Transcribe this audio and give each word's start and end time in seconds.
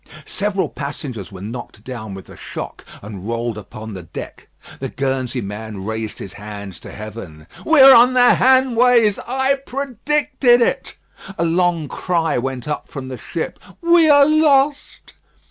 Several 0.25 0.67
passengers 0.67 1.31
were 1.31 1.43
knocked 1.43 1.83
down 1.83 2.15
with 2.15 2.25
the 2.25 2.35
shock 2.35 2.83
and 3.03 3.27
rolled 3.29 3.55
upon 3.55 3.93
the 3.93 4.01
deck. 4.01 4.47
The 4.79 4.89
Guernsey 4.89 5.41
man 5.41 5.85
raised 5.85 6.17
his 6.17 6.33
hands 6.33 6.79
to 6.79 6.91
heaven: 6.91 7.45
"We 7.67 7.81
are 7.81 7.93
on 7.93 8.15
the 8.15 8.33
Hanways. 8.33 9.19
I 9.27 9.57
predicted 9.63 10.59
it." 10.59 10.97
A 11.37 11.45
long 11.45 11.87
cry 11.87 12.39
went 12.39 12.67
up 12.67 12.87
from 12.89 13.09
the 13.09 13.17
ship. 13.19 13.59
"We 13.79 14.09
are 14.09 14.25
lost." 14.25 15.13